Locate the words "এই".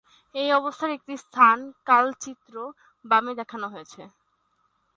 0.35-0.49